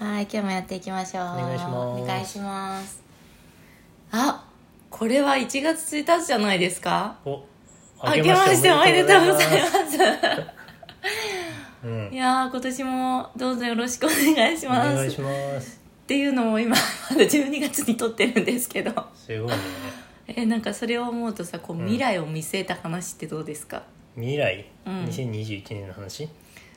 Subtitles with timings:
[0.00, 1.24] はい今日もやっていきましょう。
[1.24, 1.76] お願いします。
[2.02, 3.02] お願いします。
[4.12, 4.48] あ
[4.90, 7.16] これは1月1日じゃないですか？
[7.24, 7.44] お
[7.98, 9.98] あけましておめでとうございます。
[11.84, 12.10] うん。
[12.12, 14.94] いやー今年もどうぞよろしくお願いしおます。
[14.94, 15.80] 願いします。
[16.04, 16.76] っていうのを今
[17.10, 18.92] まだ12月に撮ってるんですけど。
[19.16, 19.56] すごいね。
[20.28, 23.82] えなんかそれを思うとさこう未来を見据えた話ってどうですか、
[24.14, 25.04] 未来、うん。
[25.06, 26.28] 2021年の話？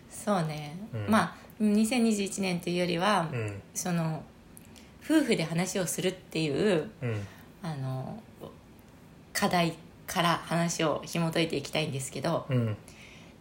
[0.10, 1.06] そうね、うん。
[1.08, 4.24] まあ2021年というよりは、うんその
[5.04, 7.28] 夫婦で話をするっていううん。
[7.64, 8.22] あの
[9.34, 9.74] 課題
[10.08, 12.78] から話を紐解いていきたいんですけどうん。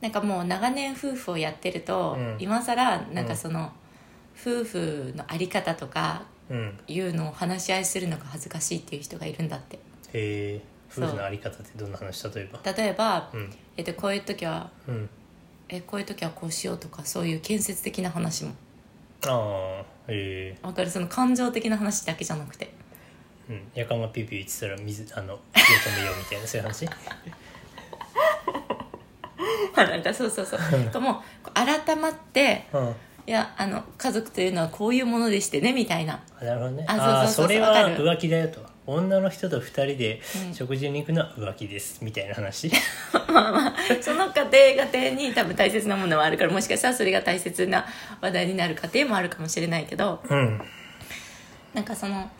[0.00, 2.36] なんかもう長年夫婦をやってると、うん。
[2.38, 3.72] 今更なんかその、
[4.40, 6.78] 夫婦の在り方とかうん。
[6.88, 9.76] いうのを話し合いするのが恥ずかしいっていう人がいるんだって。
[9.76, 9.80] へ
[10.54, 10.60] え。
[10.90, 12.24] 夫婦のあり方ってどんな話？
[12.34, 12.72] 例えば。
[12.72, 13.50] 例えば、うん。
[13.76, 15.08] えっと、こういう時はうん
[15.72, 18.52] えこういう時はこうしようとかそういう建設的な話も。
[19.26, 20.90] ああへえわかる？
[20.90, 22.72] その感情的な話だけじゃなくて。
[23.48, 23.62] うん。
[23.74, 26.86] 夜間がピューピュー言ってたら水あの火を止めようみたいなそういう話？
[29.76, 30.60] まあなんかそうそうそう。
[30.60, 32.94] なんかもうこう改まってうん。
[33.26, 36.20] いやあの家族というのはこういうものでしてねみたいな。
[36.40, 36.84] あなるほどね。
[36.88, 38.06] あああそうそうそうそれわかる。
[38.06, 38.60] は浮気だよと
[38.94, 40.54] 女の人と二人でうん。
[40.54, 42.04] 食事に行くのは浮気です。
[42.04, 42.70] みたいな話。
[43.32, 47.86] まあまあその家庭家庭に多分大切なものはあるからもしかしたらそれが大切な
[48.20, 50.60] 話題になる家庭もあるかもしれないけどうん。
[51.74, 52.30] なんかその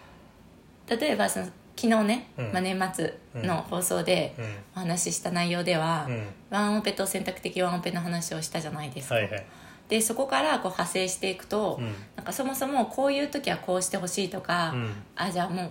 [0.88, 2.52] 例えばその昨日ね、うん。
[2.52, 4.56] まあ、年末の放送でうん。
[4.76, 6.26] お話しした内容では、うん。
[6.50, 9.46] ワンオペと選択的ワンオペの話をしたじゃないですか、はいはい。
[9.88, 11.94] でそこからこう派生していくと、うん。
[12.16, 14.92] なんかそもそもこういう時はこうしてほしいとか、うん。
[15.16, 15.70] あじゃあもう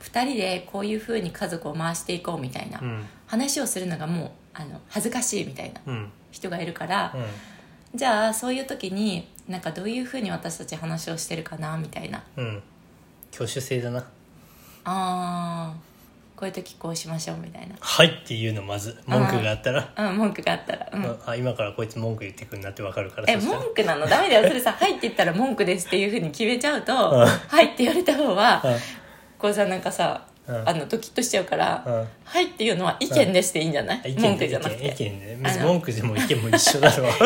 [0.00, 3.06] 2人でこういうふうに家族を回していこうみたいな、うん。
[3.26, 6.10] 話をするのがもうあの恥ずかしいみたいなうん。
[6.30, 7.14] 人がいるから、
[7.94, 12.22] じゃあそういう時になんかどういうふうに私たち話をしてるかなみたいな。
[12.36, 12.62] うん。
[13.32, 14.04] 挙手制だな。
[14.84, 15.88] あー
[16.38, 17.74] こういう時こうしましょうみたいな。
[17.80, 19.92] はいっていうのまず文句があったら。
[19.96, 20.88] うん文句があったら。
[20.92, 21.18] うん。
[21.26, 24.06] あ今からこいつ文句言ってくるなってわかるからえ文句なの？
[24.06, 24.46] ダメだよ。
[24.48, 27.18] それさ「はい」って言ったら文句ですっていうふうに決めちゃうと「うん。
[27.26, 28.76] はい」って言われた方はうん
[29.38, 30.68] こうさなんかさうん。
[30.68, 34.12] あのドキッとしちゃうからうん「はい」っていうのは意見ですっていいんじゃない？
[34.12, 37.06] 意見文句じゃなく意見意て見ね文句でも意見も一緒だろ。
[37.08, 37.16] 一緒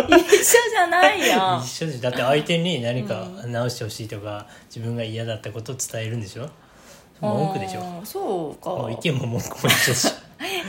[0.71, 1.61] じゃないよ。
[1.65, 6.51] 一緒でしょだって相手に何か直してほしいとか自分が嫌だったことを伝えるんでしょ？
[7.21, 7.81] 文句でしょ？
[7.81, 10.11] あーそうもう意か見も文句も一緒でしょ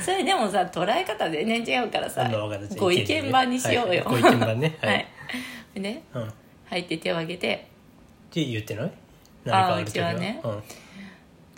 [0.05, 2.29] それでもさ捉え方全然違うからさ
[2.77, 4.21] ご意見番にしようよ、はい。
[4.21, 4.77] ご意見番ね。
[4.79, 5.07] は はい。
[5.75, 6.23] いでうん。
[6.23, 6.27] っ
[6.69, 7.65] はいって手を挙げて。
[8.29, 8.91] て言ってない？
[9.45, 10.11] 何かある時は？
[10.11, 10.39] うちはね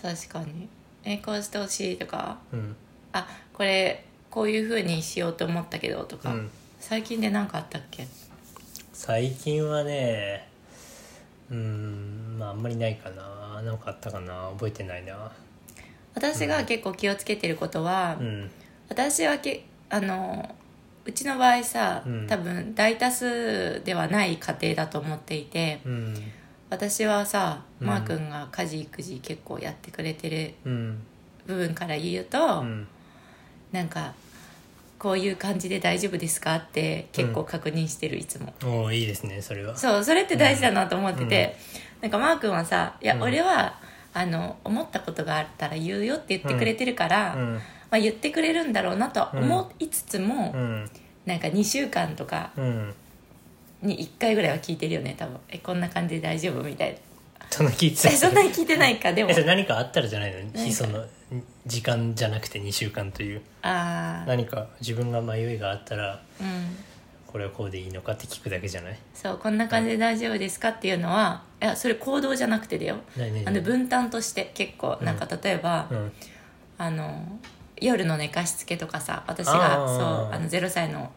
[0.05, 0.67] 確かに。
[1.03, 2.37] えこうしてほしいとか。
[2.51, 2.59] うん。
[2.59, 2.75] うん
[3.13, 6.51] あこれこういうふうにしようと思ったけどとか、うん。
[6.79, 8.05] 最近で何かあったっけ？
[8.91, 10.47] 最近はね
[11.49, 13.61] うんまああんまりないかな。
[13.63, 14.49] 何かあったかな。
[14.51, 15.31] 覚えてないな。
[16.13, 18.51] 私が結構気をつけてることは、うん。
[18.89, 20.53] 私はけあの
[21.05, 22.27] うちの場合さ、うん。
[22.27, 26.15] 多分大多数ではない家庭だと思っていてうん
[26.75, 27.87] 私はさ、うん。
[27.87, 31.03] マー君が家事育児結構やってくれてるうん。
[31.47, 32.87] 部分から言うと、うん。
[33.71, 34.13] なんか
[34.99, 39.75] こういう感じで大丈夫ですかって結構確認してるいつも、おおいいですねそれは。
[39.75, 41.55] そうそれって大事だなと思ってて、
[42.01, 43.21] なんかマー君はさ「いや、うん。
[43.23, 43.79] 俺は
[44.13, 47.53] あの思ったことがあったら言うよ」って言ってくれてるから、うん。
[47.55, 50.89] まあ、言ってくれるんだろうなとは思いつつも、うん。
[51.25, 52.93] なんか2週間とかうん
[53.85, 55.37] に1回ぐらいは聞いてるよね多分。
[55.49, 56.97] えこんな感じで大丈夫みたいな。
[57.51, 59.13] そんな聞いてたえそんなに聞いてないか？
[59.13, 59.29] でも。
[59.29, 60.71] えそれ何かあったらじゃないの？
[60.71, 61.05] その
[61.65, 63.41] 時間じゃなくて2週間という。
[63.61, 66.47] ああ何か自分が迷いがあったらうん。
[67.27, 68.97] これはこうでいいのかって聞くだけじゃない？
[69.13, 72.97] そうこんな感じで大丈夫ですかっていうのはいやそれ行動じゃなくてだよ。
[73.45, 74.97] あの分担として結構。
[75.01, 76.11] なんか例えば、うん。
[76.77, 77.23] あの
[77.81, 79.97] 夜の寝かしつけとかさ私あがー。
[79.97, 81.11] そうあの0歳の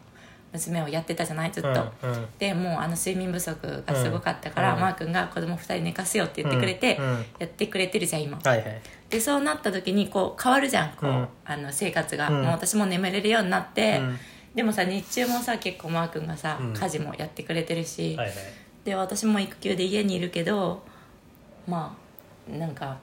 [0.51, 1.73] 娘をやってたじゃないずっと、う
[2.07, 2.27] んうん。
[2.39, 4.79] でもうあの睡眠不足がすごかったから、うん。
[4.79, 7.25] マー君が子供2人寝かすよって言ってくれて、うんうん。
[7.39, 8.39] やってくれてるじゃん今。
[8.43, 8.81] はいはい。
[9.09, 11.27] でそうなった時にこう変わるじゃんこう、うん。
[11.45, 12.35] あの生活が、うん。
[12.43, 14.19] もう私も眠れるようになって、うん。
[14.55, 16.73] でもさ日中もさ結構マー君がさ、うん。
[16.73, 18.37] 家事もやってくれてるし、はいはい。
[18.83, 20.83] で私も育休で家にいるけど
[21.67, 21.95] ま
[22.49, 22.97] あなんか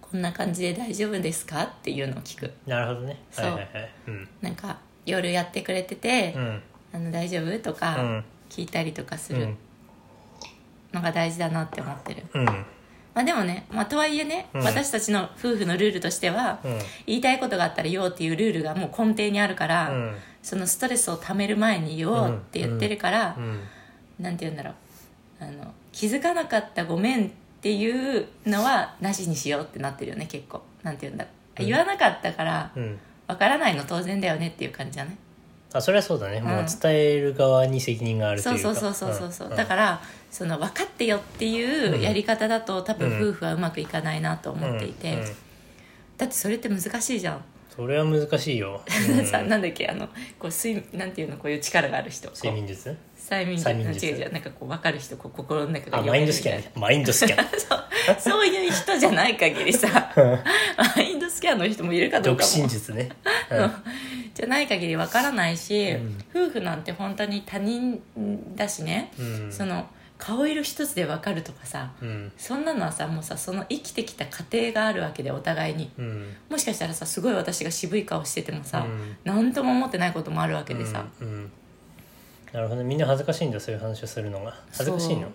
[0.00, 1.62] こんな感じで大丈夫ですか？
[1.62, 2.52] っていうのを聞く。
[2.66, 3.20] なるほどね。
[3.30, 3.64] そうはいはい。
[3.74, 4.28] はいうん。
[4.40, 6.62] なんか夜やってくれてて、うん。
[6.92, 7.58] あの大丈夫？
[7.60, 8.24] とうかん。
[8.50, 9.56] 聞いたりとかするうん。
[10.92, 12.44] のが大事だなって思ってる、うん。
[12.46, 14.62] まあでもね、まあ、とはいえね、うん。
[14.62, 16.78] 私たちの夫婦のルールとしては、うん。
[17.06, 20.16] 言いたいことがあったら言おうっていうルールがもう根底にあるから、うん。
[20.42, 23.60] そのストレスをためる前に言おうって言ってるから、うん。
[24.18, 24.74] なんて言うんだろう。
[25.40, 27.30] あの気づかなかったごめんっ
[27.60, 30.62] ていうのはなしにしようってなってるよね結構。
[30.82, 31.26] なんて言うんだ
[31.58, 31.66] うん。
[31.66, 32.98] 言わなかったからうん
[33.28, 35.16] わからないの当然だよねっていう感じじゃない
[35.72, 39.56] あそれはそうだね、もう伝える側に責任があるとそいううかそうそうそうそう、ん。
[39.56, 43.28] だからその分かってよっていうやり方だと多分うん。
[43.28, 45.18] 夫婦はうまくいかないなと思っていて、うん。
[45.20, 45.26] うん。
[46.16, 47.44] だってそれって難しいじゃん、
[47.76, 48.82] それは難しいよ、
[49.18, 49.24] うん。
[49.28, 50.06] さなんだっけあの
[50.38, 52.30] こう睡なんていうのこういう力がある人。
[52.30, 52.96] 睡眠術？
[53.18, 53.58] 催眠
[53.92, 54.06] 術。
[54.06, 56.60] 違う違うなんかこう分かる人こう心の中があマインドスキャン。
[56.62, 57.46] ねマインドスキャン。
[57.60, 57.84] そう。
[58.18, 60.12] そういう人じゃない限りさ。
[60.16, 61.07] マイ
[61.38, 62.64] スキャンの人もいるかどう独かも。
[62.64, 63.10] 身術ね、
[63.48, 63.72] う ん
[64.34, 66.24] じゃない限り分からないし、うん。
[66.34, 68.02] 夫婦なんて本当に他人
[68.56, 69.52] だしね、うん。
[69.52, 69.86] その
[70.18, 72.32] 顔色一つで分かるとかさうん。
[72.36, 75.92] そんなのはさもうさその生きてきた過程があるわけでお互いに。
[75.96, 76.34] うん。
[76.50, 79.16] もしかしたらさすごい私が渋い顔しててもさ、うん。
[79.22, 81.04] 何とも思ってないこともあるわけでさ、
[82.52, 84.58] なるほどみんな恥ずかしいんだそういう話をするのが。
[84.72, 85.30] 恥ずかしいの？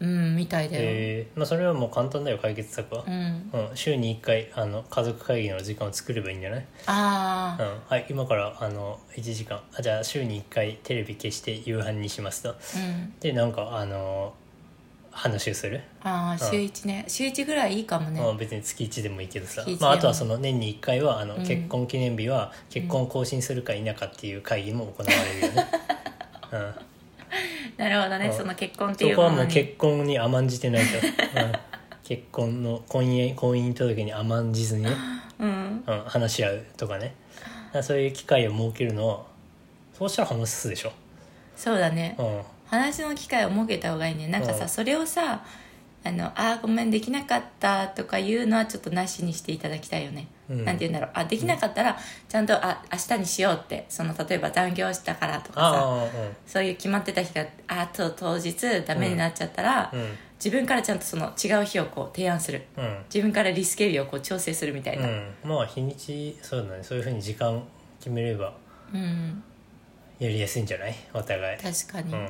[0.00, 1.38] うんみたいだよ、えー。
[1.38, 3.04] まあ、それはもう簡単だよ解決策は。
[3.06, 3.50] う、ん。
[3.52, 6.66] うん週に1回あの家族会議の時間を作ればいいんじゃない、うん。
[6.86, 9.60] ああ、はい、今からあの1時間。
[9.74, 12.50] あじゃあ週に1回テレビ消して夕飯にしますと。
[12.50, 13.12] うん。
[13.20, 14.34] でなんかあの
[15.10, 19.62] 話をする、ああ週1ね、週1ぐらいいいかもね、まあ、別に月1でもいいけどさ。
[19.62, 21.46] 月一、でまあ、もあとはその年に1回はあの、うん。
[21.46, 25.66] 結婚記念日は結婚更新するか否かっていう会議も行われるよね、
[26.52, 26.74] うん
[27.80, 28.36] なるほどね、うん。
[28.36, 30.98] その結婚ってそこはいうものにもう結婚に甘んじてないと、
[31.40, 31.52] うん。
[32.04, 34.90] 結婚の婚姻婚姻届に甘んじずにね、
[35.38, 35.84] うん。
[35.86, 37.14] うん、話し合うとかね。
[37.82, 39.22] そういう機会を設けるのは
[39.96, 40.92] そうしたら話すでしょ、
[41.56, 44.28] そうだね、うん、話の機会を設けた方がいいね。
[44.28, 44.68] なんかさ、うん。
[44.68, 45.42] それをさ
[46.02, 50.64] あのあーごめんできなかったとかいうのはちょっとなしにしていただきたいよね、うん。
[50.64, 51.10] なんて言うんだろう。
[51.12, 51.98] あできなかったら
[52.28, 53.84] ちゃんとあ明日にしようって。
[53.88, 55.72] その例えば残業したからとかさ。
[55.74, 56.08] あ
[56.46, 58.54] そういう決まってた日があと当日
[58.86, 60.16] ダメになっちゃったら、あうん。
[60.42, 62.62] 自分からちゃんとその違う日をこう提案する。
[62.78, 62.98] うん。
[63.12, 65.06] 自分からリスケ日をこう調整するみたいな。
[65.06, 65.34] うん。
[65.44, 66.82] まあ日にちそうだね。
[66.82, 67.62] そういうふうに時間
[67.98, 68.54] 決めれば
[68.94, 69.42] うん、
[70.18, 70.94] やりやすいんじゃない？
[71.12, 71.58] お互い。
[71.58, 72.28] 確かに、うん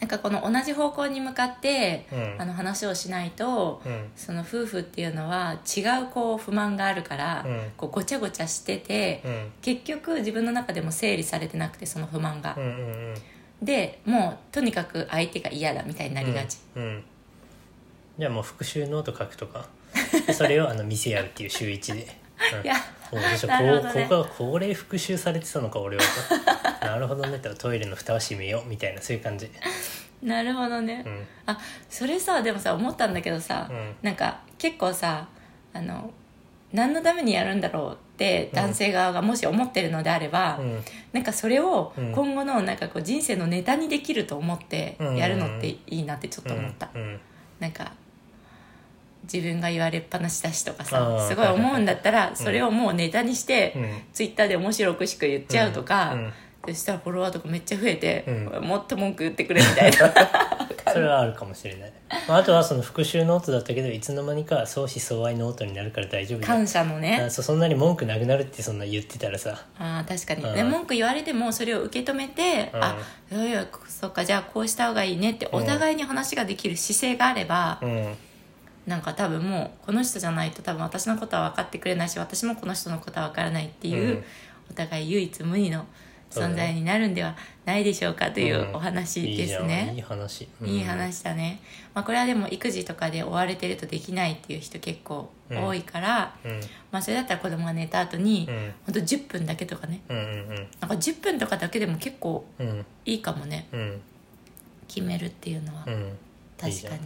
[0.00, 2.36] なんかこの同じ方向に向かって、うん。
[2.38, 4.10] あの話をしないと、うん。
[4.16, 7.72] その夫婦っていうのは違うこう不満があるから、うん。
[7.76, 9.52] こうごちゃごちゃしてて、うん。
[9.62, 12.54] 結局自分の中でも整理されてなくてその不満が。
[12.56, 13.14] うんう、ん
[13.62, 16.82] でもうとにかく相手が嫌だみたいになりがち、うん。
[16.82, 17.04] うん。
[18.18, 19.66] じゃあもう復習ノート書くとか。
[20.26, 22.06] でそれをあの見せ合うっていう週一で、
[22.60, 22.64] うん。
[22.64, 22.74] いや
[23.10, 26.08] こうここがこれ復習されてたのか俺はと
[26.84, 27.38] なるほどね。
[27.38, 29.50] とトイレの蓋は閉めようみたいなそういう感じ。
[30.22, 31.26] なるほどね、うん。
[31.46, 31.58] あ
[31.90, 33.94] それさでもさ思ったんだけどさ、うん。
[34.02, 35.28] なんか結構さ
[35.74, 36.10] あの
[36.72, 40.82] 何のためにやるんだろうって男性側がもし思ってるのであれば、うん。
[41.12, 42.12] なんかそれをうん。
[42.12, 47.20] 今後のなんかこう人生のネタにできると思ってやるのっていいなってちょっと思った、うん。
[47.60, 47.92] なんか
[49.24, 54.02] 自分が言われっぱなしだしとかあさーすごい思うんだったらそれをもうネタにして、うん。
[54.14, 56.20] ツイッターで面白くしく言っちゃうとか、うん。
[56.20, 56.32] うん
[56.66, 58.24] そしたらフォロワーとかめっちゃ増えて、
[58.56, 60.14] うもっと文句言ってくれみたいな。
[60.92, 61.92] それはあるかもしれない、
[62.28, 67.22] まあ、あとはその復讐ノートだったけどいつの間にか相思相愛ノートになるから大丈夫感謝のね。
[67.26, 69.64] あそうそんなに文句なくなるってそんな言ってたらさ。
[69.78, 70.54] あー確かに、うん。
[70.54, 72.84] で文句言われてもそれを受け止めて、うん。
[72.84, 72.96] あ
[73.32, 78.14] いやいやそっかじゃあこうした方がいいねってお互いに話ができる姿勢があれば、うん。
[78.86, 84.24] なんか多分もうこの人じゃないと多分私のことは分かってくれないし私もこの人のことは分からないっていう、うん。
[84.70, 85.86] お互い唯一無二の
[86.34, 90.68] 存在になるんではないでしょうかというお話ですうんいい話、うん。
[90.68, 91.60] いい話だね、
[91.94, 96.60] まあ、これはでも育児とかで追われてるとできないっていう人結構多いから、うん。
[96.90, 98.72] まあ、それだったら子供が寝た後に、うん。
[98.86, 100.00] ほんと10分だけとかね。
[100.08, 100.48] うんうん
[100.80, 102.44] なんか10分とかだけでも結構
[103.04, 103.68] いいかもね。
[103.72, 104.00] うん。
[104.88, 105.84] 決めるっていうのは、
[106.58, 107.00] 確かに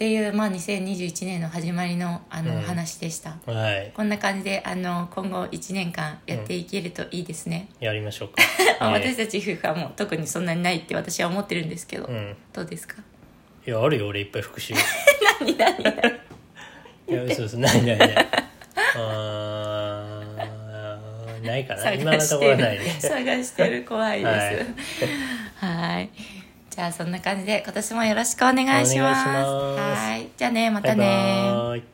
[0.00, 2.58] っていう、まあ、2021年の始まりのあの、うん。
[2.60, 3.36] お話でした。
[3.44, 3.92] はい。
[3.94, 8.42] こんな感じであの今後1年間やっていけるといいですね、やりましょうか。
[8.80, 9.02] ま あはい。
[9.02, 12.34] 私たち夫婦はもう特にそんなにないって私は思ってるんですけど、うん。
[12.50, 12.96] どうですか？
[13.66, 14.72] いやあるよ俺いっぱい復習。
[14.72, 14.76] い
[15.38, 17.14] 何何何？
[17.14, 18.26] や嘘嘘ないないない。
[18.96, 21.92] あーないかな。
[21.92, 22.96] 今のところはないね。
[22.98, 23.84] 探してる。
[23.84, 25.66] 怖いです。
[25.66, 26.39] はい
[26.80, 29.28] じゃあそんな感じで今年もよろしくお願いします。
[29.28, 30.30] はい。
[30.34, 31.04] じゃあねまたね。
[31.04, 31.90] バーイ